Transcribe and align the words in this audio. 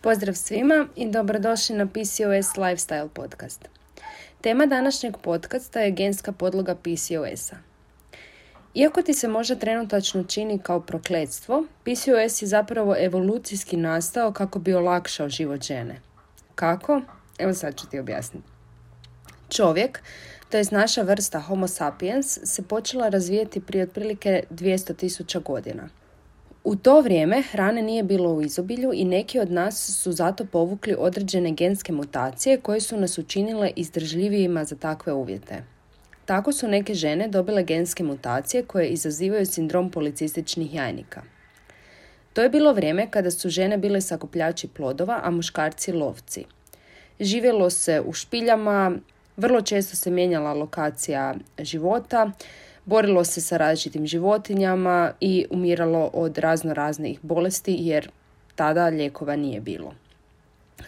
Pozdrav 0.00 0.34
svima 0.34 0.86
i 0.96 1.10
dobrodošli 1.10 1.76
na 1.76 1.86
PCOS 1.86 2.56
Lifestyle 2.56 3.08
podcast. 3.08 3.68
Tema 4.40 4.66
današnjeg 4.66 5.16
podcasta 5.22 5.80
je 5.80 5.90
genska 5.90 6.32
podloga 6.32 6.74
PCOS-a. 6.74 7.56
Iako 8.74 9.02
ti 9.02 9.14
se 9.14 9.28
možda 9.28 9.54
trenutačno 9.54 10.24
čini 10.24 10.58
kao 10.58 10.80
prokletstvo, 10.80 11.64
PCOS 11.84 12.42
je 12.42 12.48
zapravo 12.48 12.96
evolucijski 12.98 13.76
nastao 13.76 14.32
kako 14.32 14.58
bi 14.58 14.74
olakšao 14.74 15.28
život 15.28 15.62
žene. 15.62 16.00
Kako? 16.54 17.00
Evo 17.38 17.54
sad 17.54 17.80
ću 17.80 17.86
ti 17.86 17.98
objasniti. 17.98 18.48
Čovjek, 19.48 20.02
to 20.50 20.56
je 20.56 20.64
naša 20.70 21.02
vrsta 21.02 21.40
Homo 21.40 21.68
sapiens, 21.68 22.38
se 22.44 22.62
počela 22.62 23.08
razvijeti 23.08 23.60
prije 23.60 23.84
otprilike 23.84 24.42
200.000 24.50 25.42
godina– 25.42 25.88
u 26.68 26.76
to 26.76 27.00
vrijeme 27.00 27.42
hrane 27.42 27.82
nije 27.82 28.02
bilo 28.02 28.30
u 28.30 28.42
izobilju 28.42 28.90
i 28.94 29.04
neki 29.04 29.38
od 29.38 29.50
nas 29.50 29.98
su 30.02 30.12
zato 30.12 30.44
povukli 30.44 30.94
određene 30.98 31.52
genske 31.52 31.92
mutacije 31.92 32.60
koje 32.60 32.80
su 32.80 32.96
nas 32.96 33.18
učinile 33.18 33.70
izdržljivijima 33.76 34.64
za 34.64 34.76
takve 34.76 35.12
uvjete. 35.12 35.62
Tako 36.24 36.52
su 36.52 36.68
neke 36.68 36.94
žene 36.94 37.28
dobile 37.28 37.62
genske 37.62 38.04
mutacije 38.04 38.62
koje 38.62 38.88
izazivaju 38.88 39.46
sindrom 39.46 39.90
policističnih 39.90 40.74
jajnika. 40.74 41.22
To 42.32 42.42
je 42.42 42.48
bilo 42.48 42.72
vrijeme 42.72 43.10
kada 43.10 43.30
su 43.30 43.48
žene 43.48 43.78
bile 43.78 44.00
sakupljači 44.00 44.68
plodova, 44.68 45.20
a 45.22 45.30
muškarci 45.30 45.92
lovci. 45.92 46.44
Živjelo 47.20 47.70
se 47.70 48.02
u 48.06 48.12
špiljama, 48.12 48.92
vrlo 49.36 49.60
često 49.60 49.96
se 49.96 50.10
mijenjala 50.10 50.54
lokacija 50.54 51.34
života, 51.58 52.30
borilo 52.86 53.24
se 53.24 53.40
sa 53.40 53.56
različitim 53.56 54.06
životinjama 54.06 55.12
i 55.20 55.46
umiralo 55.50 56.10
od 56.12 56.38
razno 56.38 56.74
raznih 56.74 57.18
bolesti 57.22 57.76
jer 57.78 58.10
tada 58.54 58.86
lijekova 58.86 59.36
nije 59.36 59.60
bilo. 59.60 59.94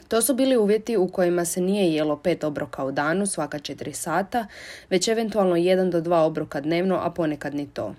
To 0.09 0.23
su 0.23 0.35
bili 0.35 0.57
uvjeti 0.57 0.97
u 0.97 1.09
kojima 1.09 1.45
se 1.45 1.61
nije 1.61 1.95
jelo 1.95 2.17
pet 2.17 2.45
obroka 2.45 2.85
u 2.85 2.93
danu 2.93 3.27
svaka 3.27 3.59
četiri 3.59 3.93
sata, 3.93 4.47
već 4.91 5.09
eventualno 5.09 5.57
jedan 5.57 5.91
do 5.91 6.01
dva 6.01 6.23
obroka 6.23 6.61
dnevno, 6.61 6.99
a 7.03 7.11
ponekad 7.11 7.55
ni 7.55 7.67
to. 7.67 7.95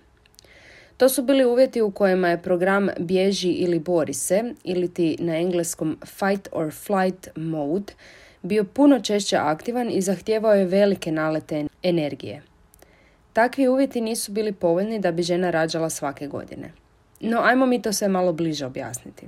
To 0.98 1.10
su 1.10 1.24
bili 1.24 1.46
uvjeti 1.46 1.82
u 1.82 1.92
kojima 1.92 2.30
je 2.30 2.42
program 2.42 2.90
bježi 3.00 3.50
ili 3.50 3.80
bori 3.80 4.14
se, 4.14 4.54
ili 4.64 4.94
ti 4.94 5.18
na 5.20 5.38
engleskom 5.38 5.98
fight 6.06 6.50
or 6.52 6.72
flight 6.72 7.28
mode, 7.36 7.94
bio 8.42 8.64
puno 8.64 9.00
češće 9.00 9.38
aktivan 9.38 9.90
i 9.92 10.02
zahtijevao 10.02 10.54
je 10.54 10.66
velike 10.66 11.12
nalete 11.12 11.68
energije. 11.84 12.42
Takvi 13.40 13.68
uvjeti 13.68 14.02
nisu 14.02 14.32
bili 14.32 14.52
povoljni 14.52 15.00
da 15.00 15.12
bi 15.12 15.24
žena 15.24 15.50
rađala 15.50 15.90
svake 15.90 16.28
godine. 16.28 16.72
No, 17.20 17.40
ajmo 17.44 17.66
mi 17.66 17.82
to 17.82 17.94
sve 17.94 18.08
malo 18.08 18.34
bliže 18.34 18.66
objasniti. 18.66 19.28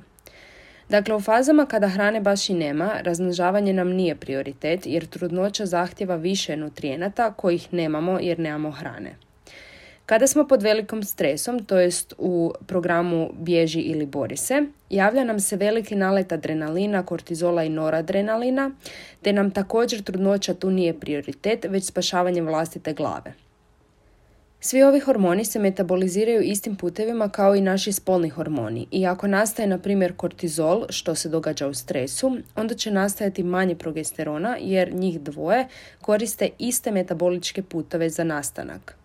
Dakle, 0.89 1.15
u 1.15 1.19
fazama 1.19 1.65
kada 1.65 1.87
hrane 1.87 2.21
baš 2.21 2.49
i 2.49 2.53
nema, 2.53 2.91
razmnožavanje 3.01 3.73
nam 3.73 3.89
nije 3.89 4.15
prioritet 4.15 4.85
jer 4.85 5.05
trudnoća 5.05 5.65
zahtjeva 5.65 6.15
više 6.15 6.57
nutrijenata 6.57 7.33
kojih 7.33 7.73
nemamo 7.73 8.19
jer 8.19 8.39
nemamo 8.39 8.71
hrane. 8.71 9.15
Kada 10.05 10.27
smo 10.27 10.47
pod 10.47 10.63
velikom 10.63 11.03
stresom, 11.03 11.63
to 11.65 11.79
jest 11.79 12.13
u 12.17 12.53
programu 12.67 13.29
bježi 13.33 13.79
ili 13.79 14.05
bori 14.05 14.37
se, 14.37 14.65
javlja 14.89 15.23
nam 15.23 15.39
se 15.39 15.55
veliki 15.55 15.95
nalet 15.95 16.31
adrenalina, 16.31 17.05
kortizola 17.05 17.63
i 17.63 17.69
noradrenalina, 17.69 18.71
te 19.21 19.33
nam 19.33 19.51
također 19.51 20.03
trudnoća 20.03 20.53
tu 20.53 20.69
nije 20.69 20.99
prioritet, 20.99 21.65
već 21.69 21.85
spašavanje 21.85 22.41
vlastite 22.41 22.93
glave. 22.93 23.33
Svi 24.63 24.83
ovi 24.83 24.99
hormoni 24.99 25.45
se 25.45 25.59
metaboliziraju 25.59 26.41
istim 26.41 26.75
putevima 26.75 27.29
kao 27.29 27.55
i 27.55 27.61
naši 27.61 27.91
spolni 27.91 28.29
hormoni 28.29 28.87
i 28.91 29.05
ako 29.05 29.27
nastaje 29.27 29.67
na 29.67 29.77
primjer 29.77 30.13
kortizol, 30.15 30.85
što 30.89 31.15
se 31.15 31.29
događa 31.29 31.67
u 31.67 31.73
stresu, 31.73 32.37
onda 32.55 32.75
će 32.75 32.91
nastajati 32.91 33.43
manje 33.43 33.75
progesterona 33.75 34.57
jer 34.59 34.93
njih 34.93 35.21
dvoje 35.21 35.67
koriste 36.01 36.49
iste 36.59 36.91
metaboličke 36.91 37.63
putove 37.63 38.09
za 38.09 38.23
nastanak. 38.23 38.95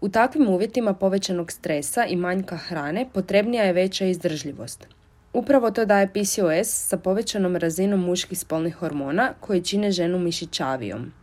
U 0.00 0.08
takvim 0.08 0.48
uvjetima 0.48 0.94
povećanog 0.94 1.52
stresa 1.52 2.06
i 2.06 2.16
manjka 2.16 2.56
hrane 2.56 3.06
potrebnija 3.12 3.64
je 3.64 3.72
veća 3.72 4.04
izdržljivost. 4.04 4.86
Upravo 5.32 5.70
to 5.70 5.84
daje 5.84 6.08
PCOS 6.08 6.88
sa 6.88 6.96
povećanom 6.96 7.56
razinom 7.56 8.00
muških 8.00 8.38
spolnih 8.38 8.74
hormona 8.74 9.32
koji 9.40 9.62
čine 9.62 9.90
ženu 9.90 10.18
mišićavijom. 10.18 11.19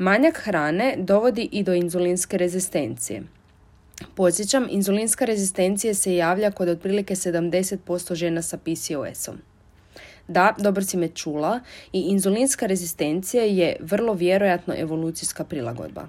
Manjak 0.00 0.38
hrane 0.38 0.94
dovodi 0.98 1.48
i 1.52 1.62
do 1.62 1.74
inzulinske 1.74 2.38
rezistencije. 2.38 3.22
Podsjećam, 4.14 4.66
inzulinska 4.70 5.24
rezistencija 5.24 5.94
se 5.94 6.14
javlja 6.16 6.50
kod 6.50 6.68
otprilike 6.68 7.14
70% 7.14 8.14
žena 8.14 8.42
sa 8.42 8.58
PCOS-om. 8.58 9.38
Da, 10.28 10.54
dobro 10.58 10.82
si 10.82 10.96
me 10.96 11.08
čula 11.08 11.60
i 11.92 12.00
inzulinska 12.00 12.66
rezistencija 12.66 13.42
je 13.42 13.76
vrlo 13.80 14.14
vjerojatno 14.14 14.74
evolucijska 14.76 15.44
prilagodba. 15.44 16.06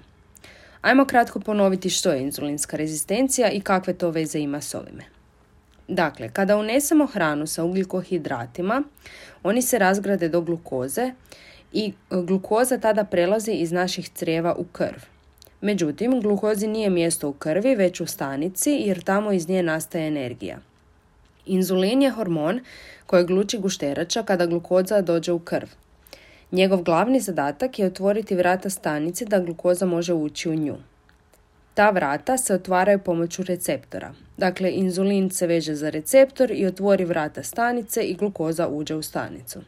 Ajmo 0.80 1.04
kratko 1.04 1.40
ponoviti 1.40 1.90
što 1.90 2.12
je 2.12 2.22
inzulinska 2.22 2.76
rezistencija 2.76 3.50
i 3.50 3.60
kakve 3.60 3.94
to 3.94 4.10
veze 4.10 4.38
ima 4.38 4.60
s 4.60 4.74
ovime. 4.74 5.04
Dakle, 5.88 6.28
kada 6.28 6.56
unesemo 6.56 7.06
hranu 7.06 7.46
sa 7.46 7.64
ugljikohidratima, 7.64 8.82
oni 9.42 9.62
se 9.62 9.78
razgrade 9.78 10.28
do 10.28 10.40
glukoze 10.40 11.12
i 11.72 11.92
e, 12.10 12.22
glukoza 12.22 12.78
tada 12.78 13.04
prelazi 13.04 13.52
iz 13.52 13.72
naših 13.72 14.08
crijeva 14.08 14.54
u 14.54 14.64
krv. 14.64 14.98
Međutim, 15.60 16.20
glukozi 16.20 16.66
nije 16.66 16.90
mjesto 16.90 17.28
u 17.28 17.32
krvi, 17.32 17.74
već 17.74 18.00
u 18.00 18.06
stanici 18.06 18.70
jer 18.70 19.02
tamo 19.02 19.32
iz 19.32 19.48
nje 19.48 19.62
nastaje 19.62 20.08
energija. 20.08 20.58
Inzulin 21.46 22.02
je 22.02 22.10
hormon 22.10 22.60
koji 23.06 23.24
gluči 23.24 23.58
gušterača 23.58 24.22
kada 24.22 24.46
glukoza 24.46 25.00
dođe 25.00 25.32
u 25.32 25.38
krv. 25.38 25.66
Njegov 26.52 26.82
glavni 26.82 27.20
zadatak 27.20 27.78
je 27.78 27.86
otvoriti 27.86 28.34
vrata 28.34 28.70
stanice 28.70 29.24
da 29.24 29.40
glukoza 29.40 29.86
može 29.86 30.14
ući 30.14 30.48
u 30.48 30.54
nju. 30.54 30.76
Ta 31.74 31.90
vrata 31.90 32.38
se 32.38 32.54
otvaraju 32.54 32.98
pomoću 32.98 33.42
receptora. 33.42 34.14
Dakle, 34.36 34.70
inzulin 34.70 35.30
se 35.30 35.46
veže 35.46 35.74
za 35.74 35.90
receptor 35.90 36.50
i 36.50 36.66
otvori 36.66 37.04
vrata 37.04 37.42
stanice 37.42 38.02
i 38.02 38.14
glukoza 38.14 38.68
uđe 38.68 38.94
u 38.94 39.02
stanicu. 39.02 39.60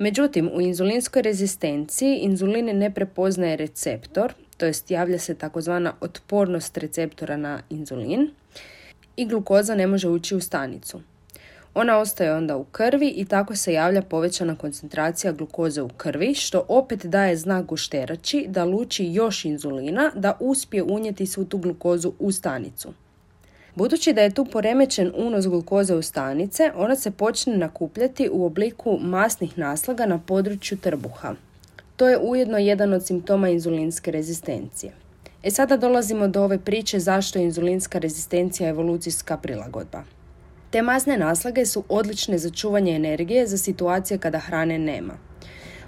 Međutim, 0.00 0.50
u 0.54 0.60
inzulinskoj 0.60 1.22
rezistenciji 1.22 2.16
inzulin 2.16 2.78
ne 2.78 2.94
prepoznaje 2.94 3.56
receptor, 3.56 4.32
to 4.56 4.66
jest 4.66 4.90
javlja 4.90 5.18
se 5.18 5.34
takozvana 5.34 5.92
otpornost 6.00 6.78
receptora 6.78 7.36
na 7.36 7.62
inzulin 7.70 8.30
i 9.16 9.26
glukoza 9.26 9.74
ne 9.74 9.86
može 9.86 10.08
ući 10.08 10.36
u 10.36 10.40
stanicu. 10.40 11.00
Ona 11.74 11.98
ostaje 11.98 12.34
onda 12.34 12.56
u 12.56 12.64
krvi 12.64 13.08
i 13.08 13.24
tako 13.24 13.56
se 13.56 13.72
javlja 13.72 14.02
povećana 14.02 14.56
koncentracija 14.56 15.32
glukoze 15.32 15.82
u 15.82 15.88
krvi, 15.88 16.34
što 16.34 16.64
opet 16.68 17.06
daje 17.06 17.36
znak 17.36 17.66
gušterači 17.66 18.46
da 18.48 18.64
luči 18.64 19.06
još 19.12 19.44
inzulina 19.44 20.12
da 20.14 20.36
uspije 20.40 20.82
unijeti 20.82 21.26
svu 21.26 21.44
tu 21.44 21.58
glukozu 21.58 22.12
u 22.18 22.32
stanicu. 22.32 22.92
Budući 23.74 24.12
da 24.12 24.20
je 24.20 24.34
tu 24.34 24.44
poremećen 24.44 25.12
unos 25.16 25.46
glukoze 25.46 25.94
u 25.94 26.02
stanice, 26.02 26.72
ona 26.76 26.96
se 26.96 27.10
počne 27.10 27.56
nakupljati 27.56 28.28
u 28.32 28.46
obliku 28.46 28.98
masnih 29.00 29.58
naslaga 29.58 30.06
na 30.06 30.18
području 30.18 30.78
trbuha. 30.78 31.34
To 31.96 32.08
je 32.08 32.18
ujedno 32.18 32.58
jedan 32.58 32.92
od 32.92 33.06
simptoma 33.06 33.48
inzulinske 33.48 34.10
rezistencije. 34.10 34.92
E 35.42 35.50
sada 35.50 35.76
dolazimo 35.76 36.28
do 36.28 36.42
ove 36.42 36.58
priče 36.58 36.98
zašto 36.98 37.38
je 37.38 37.44
inzulinska 37.44 37.98
rezistencija 37.98 38.68
evolucijska 38.68 39.36
prilagodba. 39.36 40.02
Te 40.70 40.82
masne 40.82 41.18
naslage 41.18 41.66
su 41.66 41.84
odlične 41.88 42.38
za 42.38 42.50
čuvanje 42.50 42.92
energije 42.92 43.46
za 43.46 43.58
situacije 43.58 44.18
kada 44.18 44.38
hrane 44.38 44.78
nema. 44.78 45.14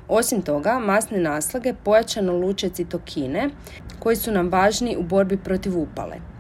Osim 0.09 0.43
toga, 0.43 0.79
masne 0.79 1.19
naslage 1.19 1.75
pojačano 1.85 2.33
luče 2.33 2.69
citokine 2.69 3.51
koji 3.99 4.17
su 4.17 4.33
nam 4.33 4.49
važni 4.49 4.97
u 4.97 5.03
borbi 5.03 5.37
protiv 5.37 5.79
upale. 5.79 6.32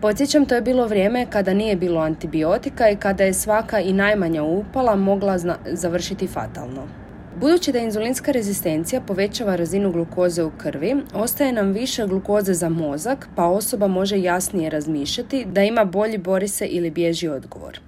Podsjećam, 0.00 0.46
to 0.46 0.54
je 0.54 0.60
bilo 0.60 0.86
vrijeme 0.86 1.26
kada 1.30 1.54
nije 1.54 1.76
bilo 1.76 2.00
antibiotika 2.00 2.90
i 2.90 2.96
kada 2.96 3.24
je 3.24 3.34
svaka 3.34 3.80
i 3.80 3.92
najmanja 3.92 4.42
upala 4.42 4.96
mogla 4.96 5.38
završiti 5.72 6.26
fatalno. 6.26 6.86
Budući 7.36 7.72
da 7.72 7.78
inzulinska 7.78 8.32
rezistencija 8.32 9.00
povećava 9.00 9.56
razinu 9.56 9.92
glukoze 9.92 10.42
u 10.42 10.50
krvi, 10.58 10.96
ostaje 11.14 11.52
nam 11.52 11.72
više 11.72 12.06
glukoze 12.06 12.54
za 12.54 12.68
mozak, 12.68 13.28
pa 13.36 13.44
osoba 13.44 13.86
može 13.86 14.20
jasnije 14.20 14.70
razmišljati 14.70 15.44
da 15.44 15.62
ima 15.62 15.84
bolji 15.84 16.18
bori 16.18 16.48
se 16.48 16.66
ili 16.66 16.90
bježi 16.90 17.28
odgovor. 17.28 17.80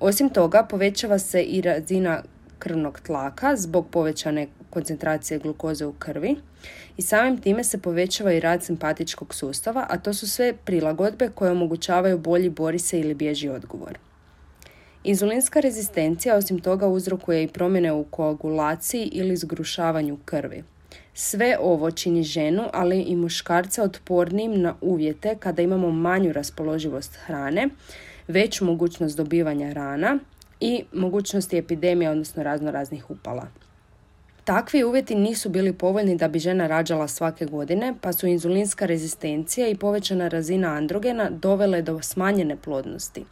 Osim 0.00 0.28
toga, 0.28 0.66
povećava 0.70 1.18
se 1.18 1.42
i 1.42 1.60
razina 1.60 2.22
krvnog 2.58 3.00
tlaka 3.00 3.56
zbog 3.56 3.86
povećane 3.90 4.46
koncentracije 4.74 5.38
glukoze 5.38 5.86
u 5.86 5.92
krvi 5.92 6.36
i 6.96 7.02
samim 7.02 7.40
time 7.40 7.64
se 7.64 7.78
povećava 7.78 8.32
i 8.32 8.40
rad 8.40 8.62
simpatičkog 8.64 9.34
sustava, 9.34 9.86
a 9.90 9.98
to 9.98 10.14
su 10.14 10.28
sve 10.28 10.52
prilagodbe 10.64 11.28
koje 11.34 11.50
omogućavaju 11.50 12.18
bolji 12.18 12.50
bori 12.50 12.78
se 12.78 13.00
ili 13.00 13.14
bježi 13.14 13.48
odgovor. 13.48 13.98
Inzulinska 15.04 15.60
rezistencija 15.60 16.36
osim 16.36 16.58
toga 16.58 16.86
uzrokuje 16.88 17.42
i 17.42 17.48
promjene 17.48 17.92
u 17.92 18.04
koagulaciji 18.04 19.10
ili 19.12 19.36
zgrušavanju 19.36 20.18
krvi. 20.24 20.64
Sve 21.14 21.56
ovo 21.60 21.90
čini 21.90 22.22
ženu, 22.22 22.62
ali 22.72 23.00
i 23.00 23.16
muškarca 23.16 23.82
otpornim 23.82 24.60
na 24.60 24.74
uvjete 24.80 25.36
kada 25.40 25.62
imamo 25.62 25.90
manju 25.90 26.32
raspoloživost 26.32 27.16
hrane, 27.16 27.68
veću 28.28 28.64
mogućnost 28.64 29.16
dobivanja 29.16 29.72
rana 29.72 30.18
i 30.60 30.84
mogućnosti 30.92 31.58
epidemije, 31.58 32.10
odnosno 32.10 32.42
razno 32.42 32.70
raznih 32.70 33.10
upala. 33.10 33.46
Takvi 34.44 34.84
uvjeti 34.84 35.14
nisu 35.14 35.48
bili 35.48 35.72
povoljni 35.72 36.16
da 36.16 36.28
bi 36.28 36.38
žena 36.38 36.66
rađala 36.66 37.08
svake 37.08 37.46
godine, 37.46 37.94
pa 38.00 38.12
su 38.12 38.26
inzulinska 38.26 38.86
rezistencija 38.86 39.68
i 39.68 39.76
povećana 39.76 40.28
razina 40.28 40.68
androgena 40.68 41.30
dovele 41.30 41.82
do 41.82 42.02
smanjene 42.02 42.56
plodnosti. 42.56 43.24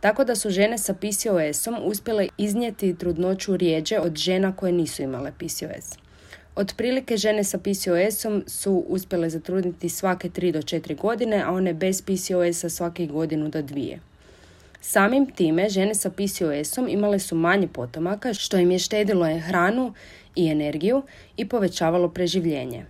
Tako 0.00 0.24
da 0.24 0.36
su 0.36 0.50
žene 0.50 0.78
sa 0.78 0.94
PCOS-om 0.94 1.76
uspjele 1.84 2.28
iznijeti 2.38 2.96
trudnoću 2.96 3.56
rijeđe 3.56 3.98
od 3.98 4.16
žena 4.16 4.56
koje 4.56 4.72
nisu 4.72 5.02
imale 5.02 5.32
PCOS. 5.38 5.98
Otprilike 6.56 7.16
žene 7.16 7.44
sa 7.44 7.58
PCOS-om 7.58 8.44
su 8.46 8.84
uspjele 8.88 9.30
zatrudniti 9.30 9.88
svake 9.88 10.28
3 10.28 10.52
do 10.52 10.58
4 10.58 10.96
godine, 10.96 11.42
a 11.46 11.52
one 11.52 11.74
bez 11.74 12.02
PCOS-a 12.02 12.68
svake 12.68 13.06
godinu 13.06 13.48
do 13.48 13.62
dvije. 13.62 14.00
Samim 14.80 15.26
time 15.26 15.68
žene 15.68 15.94
sa 15.94 16.10
PCOS-om 16.10 16.88
imale 16.88 17.18
su 17.18 17.34
manje 17.36 17.68
potomaka 17.68 18.34
što 18.34 18.56
im 18.56 18.70
je 18.70 18.78
štedilo 18.78 19.26
je 19.26 19.40
hranu 19.40 19.94
i 20.36 20.48
energiju 20.48 21.02
i 21.36 21.48
povećavalo 21.48 22.08
preživljenje. 22.08 22.86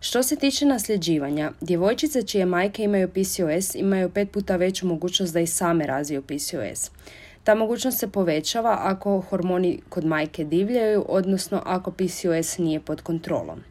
Što 0.00 0.22
se 0.22 0.36
tiče 0.36 0.66
nasljeđivanja, 0.66 1.52
djevojčice 1.60 2.22
čije 2.22 2.46
majke 2.46 2.82
imaju 2.82 3.08
PCOS 3.08 3.74
imaju 3.74 4.10
pet 4.10 4.30
puta 4.30 4.56
veću 4.56 4.86
mogućnost 4.86 5.32
da 5.32 5.40
i 5.40 5.46
same 5.46 5.86
razviju 5.86 6.22
PCOS. 6.22 6.90
Ta 7.44 7.54
mogućnost 7.54 7.98
se 7.98 8.08
povećava 8.08 8.78
ako 8.80 9.20
hormoni 9.20 9.80
kod 9.88 10.04
majke 10.04 10.44
divljaju, 10.44 11.04
odnosno 11.08 11.62
ako 11.66 11.90
PCOS 11.90 12.58
nije 12.58 12.80
pod 12.80 13.02
kontrolom. 13.02 13.62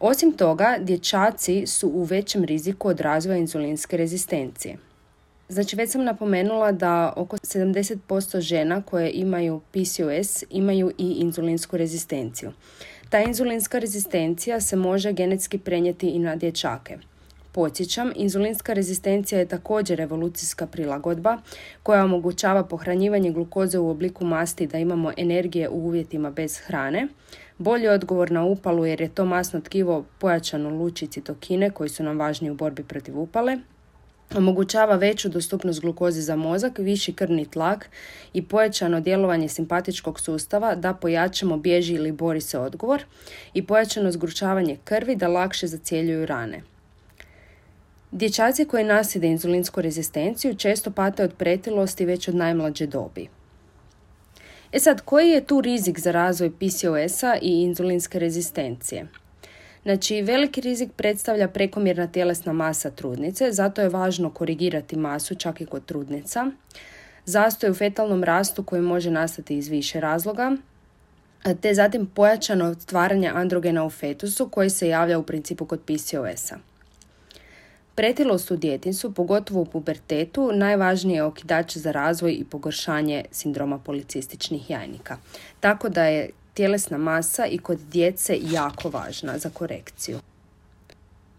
Osim 0.00 0.32
toga, 0.32 0.76
dječaci 0.80 1.66
su 1.66 1.88
u 1.88 2.02
većem 2.02 2.44
riziku 2.44 2.88
od 2.88 3.00
razvoja 3.00 3.38
inzulinske 3.38 3.96
rezistencije. 3.96 4.89
Znači 5.50 5.76
već 5.76 5.90
sam 5.90 6.04
napomenula 6.04 6.72
da 6.72 7.12
oko 7.16 7.36
70% 7.36 8.40
žena 8.40 8.82
koje 8.82 9.10
imaju 9.10 9.60
PCOS 9.72 10.44
imaju 10.50 10.90
i 10.98 11.12
inzulinsku 11.12 11.76
rezistenciju. 11.76 12.52
Ta 13.08 13.20
inzulinska 13.20 13.78
rezistencija 13.78 14.60
se 14.60 14.76
može 14.76 15.12
genetski 15.12 15.58
prenijeti 15.58 16.08
i 16.08 16.18
na 16.18 16.36
dječake. 16.36 16.98
Podsjećam, 17.52 18.12
inzulinska 18.16 18.72
rezistencija 18.72 19.38
je 19.38 19.48
također 19.48 20.00
evolucijska 20.00 20.66
prilagodba 20.66 21.38
koja 21.82 22.04
omogućava 22.04 22.64
pohranjivanje 22.64 23.32
glukoze 23.32 23.78
u 23.78 23.90
obliku 23.90 24.24
masti 24.24 24.66
da 24.66 24.78
imamo 24.78 25.12
energije 25.16 25.68
u 25.68 25.86
uvjetima 25.86 26.30
bez 26.30 26.58
hrane, 26.58 27.08
bolji 27.58 27.88
odgovor 27.88 28.30
na 28.30 28.44
upalu 28.44 28.86
jer 28.86 29.00
je 29.00 29.08
to 29.08 29.24
masno 29.24 29.60
tkivo 29.60 30.04
pojačano 30.18 30.70
luči 30.70 31.06
citokine 31.06 31.70
koji 31.70 31.88
su 31.88 32.02
nam 32.02 32.18
važni 32.18 32.50
u 32.50 32.54
borbi 32.54 32.84
protiv 32.84 33.20
upale, 33.20 33.58
omogućava 34.36 34.96
veću 34.96 35.28
dostupnost 35.28 35.80
glukoze 35.80 36.20
za 36.20 36.36
mozak, 36.36 36.78
viši 36.78 37.12
krvni 37.12 37.50
tlak 37.50 37.90
i 38.32 38.42
pojačano 38.42 39.00
djelovanje 39.00 39.48
simpatičkog 39.48 40.20
sustava 40.20 40.74
da 40.74 40.94
pojačamo 40.94 41.56
bježi 41.56 41.94
ili 41.94 42.12
bori 42.12 42.40
se 42.40 42.58
odgovor 42.58 43.04
i 43.54 43.66
pojačano 43.66 44.12
zgručavanje 44.12 44.76
krvi 44.84 45.16
da 45.16 45.28
lakše 45.28 45.66
zacjeljuju 45.66 46.26
rane. 46.26 46.62
Dječaci 48.12 48.64
koji 48.64 48.84
naside 48.84 49.26
inzulinsku 49.26 49.80
rezistenciju 49.80 50.54
često 50.54 50.90
pate 50.90 51.24
od 51.24 51.34
pretilosti 51.34 52.04
već 52.04 52.28
od 52.28 52.34
najmlađe 52.34 52.86
dobi. 52.86 53.28
E 54.72 54.78
sad, 54.78 55.00
koji 55.00 55.30
je 55.30 55.44
tu 55.46 55.60
rizik 55.60 55.98
za 55.98 56.10
razvoj 56.10 56.50
PCOS-a 56.50 57.36
i 57.42 57.62
inzulinske 57.62 58.18
rezistencije? 58.18 59.06
Znači, 59.82 60.22
veliki 60.22 60.60
rizik 60.60 60.90
predstavlja 60.96 61.48
prekomjerna 61.48 62.06
tjelesna 62.06 62.52
masa 62.52 62.90
trudnice, 62.90 63.52
zato 63.52 63.80
je 63.80 63.88
važno 63.88 64.30
korigirati 64.30 64.96
masu 64.96 65.34
čak 65.34 65.60
i 65.60 65.66
kod 65.66 65.84
trudnica. 65.84 66.46
Zastoj 67.24 67.70
u 67.70 67.74
fetalnom 67.74 68.24
rastu 68.24 68.62
koji 68.62 68.82
može 68.82 69.10
nastati 69.10 69.56
iz 69.56 69.68
više 69.68 70.00
razloga, 70.00 70.56
te 71.60 71.74
zatim 71.74 72.06
pojačano 72.06 72.74
stvaranje 72.74 73.30
androgena 73.34 73.84
u 73.84 73.90
fetusu 73.90 74.48
koji 74.48 74.70
se 74.70 74.88
javlja 74.88 75.18
u 75.18 75.22
principu 75.22 75.64
kod 75.64 75.80
PCOS-a. 75.80 76.58
Pretilost 77.94 78.50
u 78.50 78.56
djetinsu, 78.56 79.14
pogotovo 79.14 79.60
u 79.60 79.64
pubertetu, 79.64 80.52
najvažniji 80.52 81.14
je 81.14 81.22
okidač 81.22 81.76
za 81.76 81.92
razvoj 81.92 82.32
i 82.32 82.44
pogoršanje 82.44 83.24
sindroma 83.30 83.78
policističnih 83.78 84.70
jajnika. 84.70 85.16
Tako 85.60 85.88
da 85.88 86.04
je 86.04 86.30
tjelesna 86.54 86.98
masa 86.98 87.46
i 87.46 87.58
kod 87.58 87.78
djece 87.78 88.38
jako 88.42 88.88
važna 88.88 89.38
za 89.38 89.50
korekciju. 89.50 90.18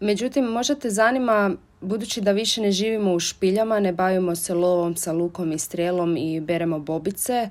Međutim, 0.00 0.44
možda 0.44 0.74
te 0.74 0.90
zanima, 0.90 1.54
budući 1.80 2.20
da 2.20 2.32
više 2.32 2.60
ne 2.60 2.72
živimo 2.72 3.12
u 3.14 3.20
špiljama, 3.20 3.80
ne 3.80 3.92
bavimo 3.92 4.36
se 4.36 4.54
lovom 4.54 4.96
sa 4.96 5.12
lukom 5.12 5.52
i 5.52 5.58
strijelom 5.58 6.16
i 6.16 6.40
beremo 6.40 6.78
bobice, 6.78 7.48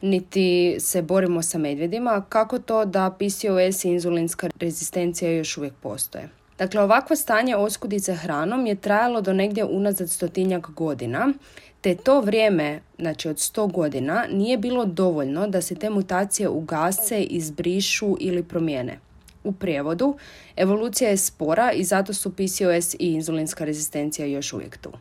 niti 0.00 0.76
se 0.80 1.02
borimo 1.02 1.42
sa 1.42 1.58
medvjedima, 1.58 2.24
kako 2.28 2.58
to 2.58 2.84
da 2.84 3.16
PCOS 3.18 3.84
i 3.84 3.88
inzulinska 3.88 4.48
rezistencija 4.60 5.30
još 5.30 5.58
uvijek 5.58 5.74
postoje? 5.82 6.28
Dakle, 6.62 6.80
ovakvo 6.80 7.16
stanje 7.16 7.56
oskudice 7.56 8.14
hranom 8.14 8.66
je 8.66 8.74
trajalo 8.74 9.20
do 9.20 9.32
negdje 9.32 9.64
unazad 9.64 10.10
stotinjak 10.10 10.70
godina, 10.70 11.32
te 11.80 11.94
to 11.94 12.20
vrijeme, 12.20 12.80
znači 12.98 13.28
od 13.28 13.38
sto 13.38 13.66
godina, 13.66 14.26
nije 14.30 14.58
bilo 14.58 14.84
dovoljno 14.84 15.46
da 15.46 15.62
se 15.62 15.74
te 15.74 15.90
mutacije 15.90 16.48
ugase, 16.48 17.22
izbrišu 17.22 18.16
ili 18.20 18.42
promijene. 18.42 18.98
U 19.44 19.52
prijevodu, 19.52 20.16
evolucija 20.56 21.10
je 21.10 21.16
spora 21.16 21.72
i 21.72 21.84
zato 21.84 22.14
su 22.14 22.32
PCOS 22.32 22.94
i 22.94 23.12
inzulinska 23.12 23.64
rezistencija 23.64 24.26
još 24.26 24.52
uvijek 24.52 24.78
tu. 24.78 24.92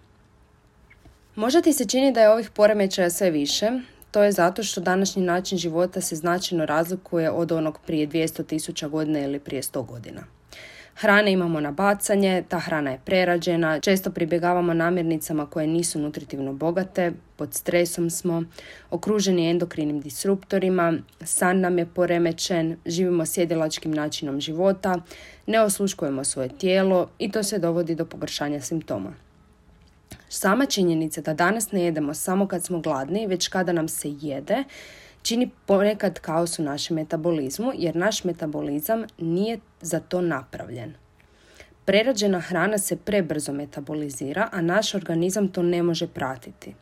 Možda 1.35 1.61
ti 1.61 1.73
se 1.73 1.85
čini 1.85 2.11
da 2.11 2.21
je 2.21 2.29
ovih 2.29 2.49
poremećaja 2.49 3.09
sve 3.09 3.31
više, 3.31 3.71
to 4.11 4.23
je 4.23 4.31
zato 4.31 4.63
što 4.63 4.81
današnji 4.81 5.23
način 5.23 5.57
života 5.57 6.01
se 6.01 6.15
značajno 6.15 6.65
razlikuje 6.65 7.31
od 7.31 7.51
onog 7.51 7.79
prije 7.85 8.07
200.000 8.07 8.89
godina 8.89 9.19
ili 9.19 9.39
prije 9.39 9.61
100 9.61 9.85
godina. 9.85 10.40
Hrane 10.95 11.31
imamo 11.31 11.59
na 11.59 11.71
bacanje, 11.71 12.43
ta 12.49 12.59
hrana 12.59 12.91
je 12.91 12.99
prerađena, 13.05 13.79
često 13.79 14.11
pribjegavamo 14.11 14.73
namirnicama 14.73 15.45
koje 15.45 15.67
nisu 15.67 15.99
nutritivno 15.99 16.53
bogate, 16.53 17.11
pod 17.35 17.53
stresom 17.53 18.09
smo, 18.09 18.43
okruženi 18.89 19.49
endokrinim 19.49 20.01
disruptorima, 20.01 20.93
san 21.21 21.59
nam 21.59 21.77
je 21.77 21.85
poremećen, 21.85 22.77
živimo 22.85 23.25
sjedilačkim 23.25 23.91
načinom 23.91 24.41
života, 24.41 24.99
ne 25.45 25.61
osluškujemo 25.61 26.23
svoje 26.23 26.49
tijelo 26.49 27.09
i 27.19 27.31
to 27.31 27.43
se 27.43 27.59
dovodi 27.59 27.95
do 27.95 28.05
pogoršanja 28.05 28.61
simptoma. 28.61 29.13
Sama 30.29 30.65
činjenica 30.65 31.21
da 31.21 31.33
danas 31.33 31.71
ne 31.71 31.81
jedemo 31.81 32.13
samo 32.13 32.47
kad 32.47 32.63
smo 32.63 32.79
gladni, 32.79 33.27
već 33.27 33.47
kada 33.47 33.71
nam 33.71 33.87
se 33.87 34.09
jede, 34.21 34.63
čini 35.21 35.49
ponekad 35.65 36.19
kaos 36.19 36.59
u 36.59 36.63
našem 36.63 36.95
metabolizmu 36.95 37.71
jer 37.75 37.95
naš 37.95 38.23
metabolizam 38.23 39.03
nije 39.17 39.59
za 39.81 39.99
to 39.99 40.21
napravljen. 40.21 40.93
Prerađena 41.85 42.39
hrana 42.39 42.77
se 42.77 42.95
prebrzo 42.95 43.53
metabolizira, 43.53 44.49
a 44.51 44.61
naš 44.61 44.95
organizam 44.95 45.47
to 45.47 45.63
ne 45.63 45.83
može 45.83 46.07
pratiti. 46.07 46.75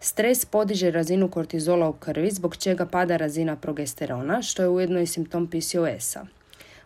Stres 0.00 0.44
podiže 0.44 0.90
razinu 0.90 1.28
kortizola 1.28 1.88
u 1.88 1.92
krvi, 1.92 2.30
zbog 2.30 2.56
čega 2.56 2.86
pada 2.86 3.16
razina 3.16 3.56
progesterona, 3.56 4.42
što 4.42 4.62
je 4.62 4.68
ujedno 4.68 5.00
i 5.00 5.06
simptom 5.06 5.46
PCOS-a. 5.46 6.26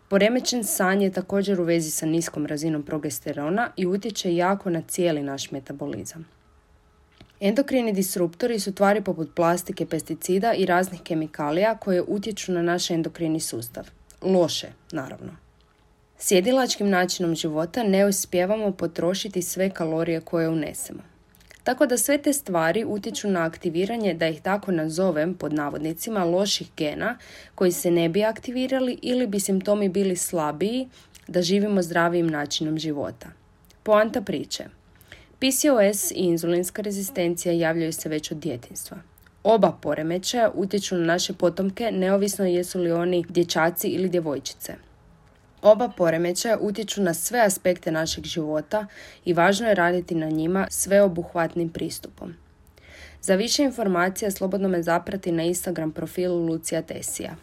Poremećen 0.09 0.65
san 0.65 1.03
je 1.03 1.13
također 1.13 1.61
u 1.61 1.65
vezi 1.65 1.91
sa 1.91 2.07
niskom 2.07 2.47
razinom 2.47 2.83
progesterona 2.83 3.71
i 3.77 3.87
utječe 3.87 4.35
jako 4.37 4.71
na 4.71 4.83
cijeli 4.89 5.23
naš 5.23 5.51
metabolizam. 5.51 6.27
Endokrini 7.45 7.93
disruptori 7.93 8.61
su 8.61 8.73
tvari 8.73 9.01
poput 9.01 9.35
plastike, 9.35 9.87
pesticida 9.87 10.55
i 10.55 10.67
raznih 10.67 11.01
kemikalija 11.03 11.77
koje 11.77 12.03
utječu 12.03 12.53
na 12.53 12.63
naš 12.63 12.91
endokrini 12.91 13.41
sustav. 13.41 13.91
Loše, 14.23 14.69
naravno. 14.93 15.37
Sjedilačkim 16.19 16.89
načinom 16.89 17.35
života 17.35 17.83
ne 17.83 18.07
uspijevamo 18.07 18.73
potrošiti 18.73 19.43
sve 19.43 19.71
kalorije 19.71 20.21
koje 20.21 20.49
unesemo. 20.49 21.03
Tako 21.65 21.87
da 21.87 21.99
sve 21.99 22.19
te 22.19 22.33
stvari 22.33 22.85
utječu 22.85 23.29
na 23.29 23.45
aktiviranje, 23.45 24.15
da 24.15 24.29
ih 24.29 24.43
tako 24.43 24.73
nazovem 24.73 25.35
pod 25.35 25.53
navodnicima, 25.53 26.25
loših 26.25 26.71
gena 26.77 27.19
koji 27.55 27.73
se 27.73 27.91
ne 27.91 28.09
bi 28.09 28.25
aktivirali 28.25 28.99
ili 29.03 29.27
bi 29.27 29.41
simptomi 29.41 29.89
bili 29.89 30.17
slabiji 30.17 30.89
da 31.27 31.43
živimo 31.43 31.83
zdravijim 31.83 32.27
načinom 32.27 32.79
života. 32.79 33.27
Poanta 33.83 34.21
priče– 34.21 34.65
PCOS 35.43 36.11
i 36.11 36.15
inzulinska 36.15 36.83
rezistencija 36.83 37.53
javljaju 37.53 37.93
se 37.93 38.09
već 38.09 38.31
od 38.31 38.39
djetinstva. 38.39 38.97
Oba 39.43 39.73
poremećaja 39.83 40.51
utječu 40.55 40.95
na 40.95 41.05
naše 41.05 41.33
potomke 41.33 41.91
neovisno 41.93 42.45
jesu 42.45 42.81
li 42.81 42.93
oni 42.93 43.25
dječaci 43.29 43.89
ili 43.89 44.09
djevojčice. 44.09 44.75
Oba 45.63 45.89
poremećaja 45.89 46.59
utječu 46.61 47.03
na 47.03 47.15
sve 47.15 47.41
aspekte 47.41 47.93
našeg 47.93 48.25
života 48.25 48.87
i 49.25 49.33
važno 49.33 49.69
je 49.69 49.75
raditi 49.75 50.15
na 50.15 50.29
njima 50.29 50.67
sveobuhvatnim 50.71 51.69
pristupom. 51.69 52.35
Za 53.23 53.35
više 53.35 53.63
informacija 53.63 54.31
slobodno 54.31 54.69
me 54.69 54.83
zaprati 54.83 55.33
na 55.33 55.43
Instagram 55.43 55.93
profilu 55.93 56.47
Lucija 56.47 56.83
Tesija. 56.83 57.37